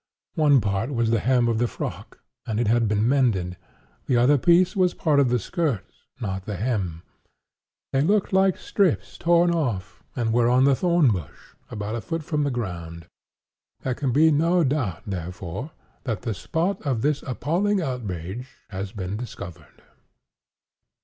One 0.33 0.61
part 0.61 0.91
was 0.91 1.11
the 1.11 1.19
hem 1.19 1.47
of 1.47 1.59
the 1.59 1.67
frock, 1.67 2.17
and 2.47 2.59
it 2.59 2.65
had 2.67 2.87
been 2.87 3.07
mended; 3.07 3.55
the 4.07 4.17
other 4.17 4.39
piece 4.39 4.75
was 4.75 4.95
part 4.95 5.19
of 5.19 5.29
the 5.29 5.37
skirt, 5.37 5.85
not 6.19 6.45
the 6.45 6.55
hem. 6.55 7.03
They 7.93 8.01
looked 8.01 8.33
like 8.33 8.57
strips 8.57 9.15
torn 9.15 9.51
off, 9.51 10.01
and 10.15 10.33
were 10.33 10.49
on 10.49 10.63
the 10.63 10.73
thorn 10.73 11.09
bush, 11.09 11.53
about 11.69 11.93
a 11.93 12.01
foot 12.01 12.23
from 12.23 12.43
the 12.43 12.49
ground..... 12.49 13.05
There 13.81 13.93
can 13.93 14.11
be 14.11 14.31
no 14.31 14.63
doubt, 14.63 15.03
therefore, 15.05 15.69
that 16.05 16.23
the 16.23 16.33
spot 16.33 16.81
of 16.81 17.03
this 17.03 17.21
appalling 17.21 17.79
outrage 17.79 18.47
has 18.69 18.91
been 18.91 19.17
discovered." 19.17 19.83